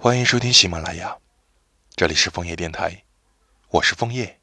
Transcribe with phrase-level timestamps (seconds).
[0.00, 1.18] 欢迎收听喜马拉雅，
[1.96, 3.02] 这里是枫叶电台，
[3.68, 4.38] 我是枫叶，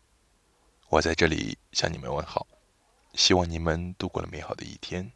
[0.89, 2.45] 我在这里向你们问好，
[3.13, 5.09] 希望你们度过了美好的一天。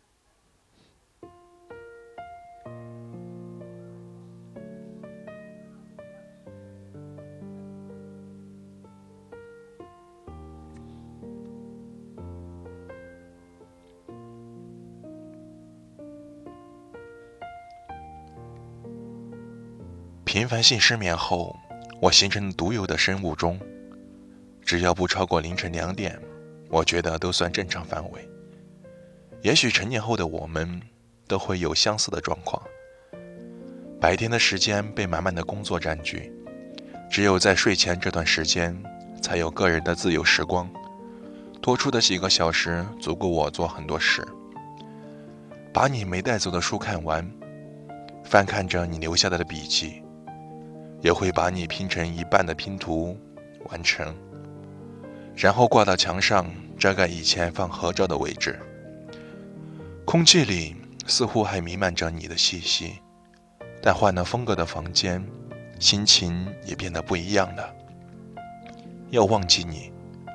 [20.32, 21.58] 频繁性失眠后，
[22.00, 23.60] 我形成独有的生物钟，
[24.64, 26.22] 只要不超过凌晨两点，
[26.70, 28.30] 我觉得都算正常范围。
[29.42, 30.80] 也许成年后的我们
[31.28, 32.62] 都会有相似的状况。
[34.00, 36.32] 白天的时间被满满的工作占据，
[37.10, 38.80] 只有在睡前这段时间
[39.24, 40.70] 才有个人的自由时光，
[41.60, 44.24] 多出的几个小时足够我做很多事。
[45.74, 47.28] 把你没带走的书看完，
[48.24, 50.04] 翻看着你留下来的笔记。
[51.02, 53.18] 也会把你拼成一半的拼图
[53.70, 54.16] 完成，
[55.36, 56.46] 然后挂到墙上，
[56.78, 58.60] 遮盖以前放合照的位置。
[60.06, 63.00] 空气里似乎还弥漫着你的气息，
[63.82, 65.24] 但换了风格的房间，
[65.80, 67.74] 心情也变得不一样了。
[69.10, 69.92] 要忘记你，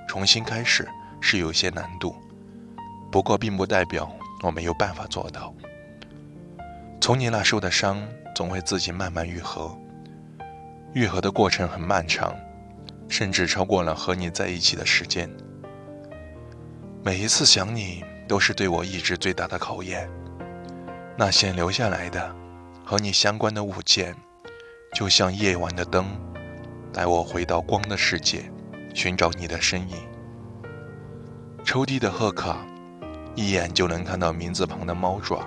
[0.09, 0.89] 重新开始
[1.21, 2.15] 是有些难度，
[3.13, 4.11] 不过并不代表
[4.43, 5.55] 我没有办法做到。
[7.01, 8.03] 从你那受的伤，
[8.35, 9.77] 总会自己慢慢愈合。
[10.95, 12.33] 愈合的过程很漫长，
[13.09, 15.29] 甚至超过了和你在一起的时间。
[17.03, 20.09] 每一次想你，都是对我意志最大的考验。
[21.19, 22.33] 那些留下来的
[22.85, 24.15] 和你相关的物件，
[24.95, 26.07] 就像夜晚的灯，
[26.93, 28.49] 带我回到光的世界，
[28.95, 29.97] 寻找你的身影。
[31.65, 32.65] 抽屉的贺卡，
[33.35, 35.45] 一眼就能看到名字旁的猫爪，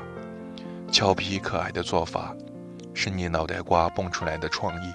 [0.91, 2.35] 俏皮可爱的做法，
[2.93, 4.93] 是你脑袋瓜蹦出来的创意。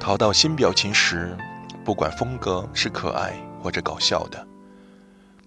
[0.00, 1.36] 淘到新表情时，
[1.84, 4.44] 不管风格是可爱或者搞笑的，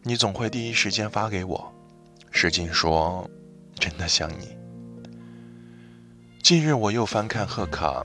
[0.03, 1.73] 你总会第一时间发给我。
[2.29, 3.27] 使劲说，
[3.79, 4.55] 真的想你。
[6.43, 8.03] 近日我又翻看贺卡，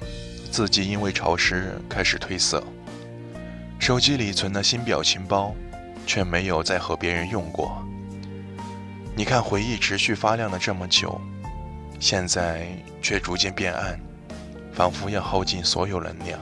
[0.50, 2.64] 字迹因为潮湿开始褪色。
[3.78, 5.54] 手机里存的新表情包，
[6.06, 7.84] 却没有再和别人用过。
[9.14, 11.20] 你看，回忆持续发亮了这么久，
[12.00, 12.66] 现在
[13.02, 14.00] 却逐渐变暗。
[14.78, 16.38] 仿佛要耗尽所有能量，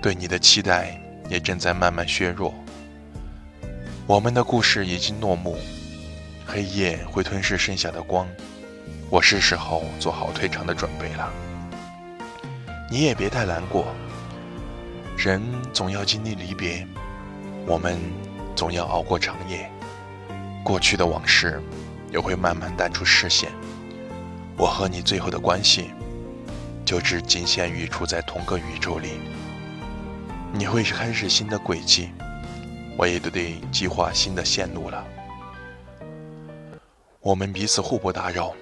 [0.00, 2.54] 对你的期待也正在慢慢削弱。
[4.06, 5.54] 我们的故事已经落幕，
[6.46, 8.26] 黑夜会吞噬剩下的光，
[9.10, 11.30] 我是时候做好退场的准备了。
[12.90, 13.88] 你也别太难过，
[15.14, 16.86] 人总要经历离别，
[17.66, 18.00] 我们
[18.56, 19.70] 总要熬过长夜，
[20.64, 21.62] 过去的往事
[22.10, 23.50] 也会慢慢淡出视线。
[24.56, 25.90] 我和你最后的关系。
[26.84, 29.18] 就只仅限于处在同个宇宙里，
[30.52, 32.10] 你会开始新的轨迹，
[32.98, 35.04] 我也得计划新的线路了。
[37.20, 38.54] 我们彼此互不打扰，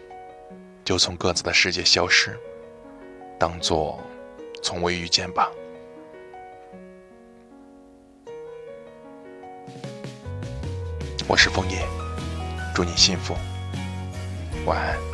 [0.84, 2.38] 就从各自的世界消失，
[3.38, 4.00] 当做
[4.62, 5.50] 从未遇见吧。
[11.26, 11.84] 我是枫叶，
[12.72, 13.34] 祝你幸福，
[14.64, 15.11] 晚安。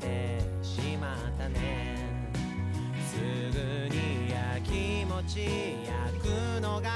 [0.00, 2.08] てしまったね。
[3.06, 6.90] すぐにやきもち焼くのが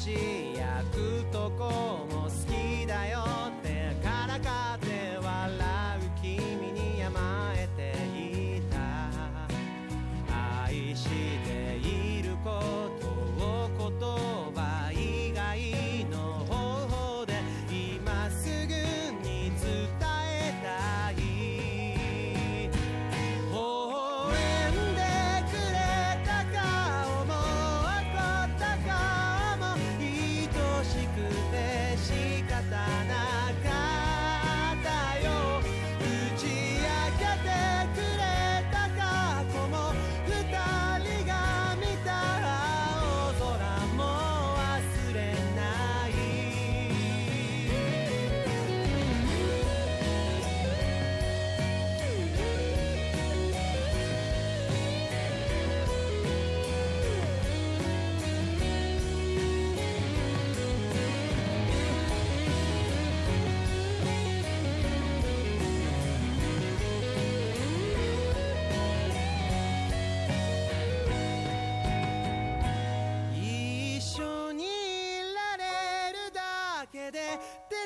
[0.00, 0.10] 口
[0.56, 1.39] 約と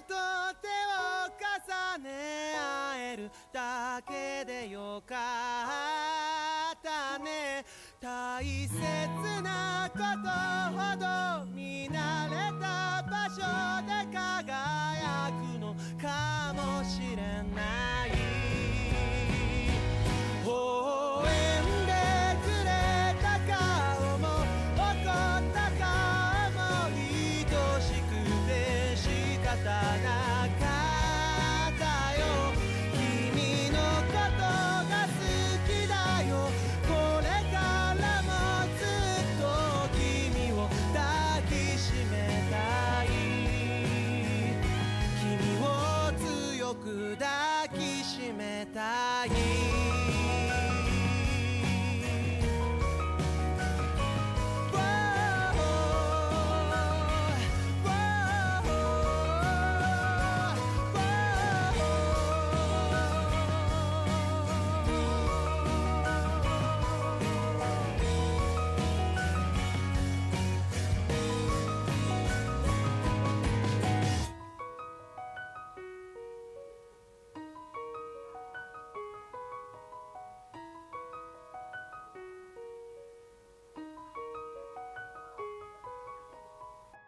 [0.02, 0.14] と
[0.61, 1.31] 手を
[1.96, 5.94] 重ね合えるだけでよかった。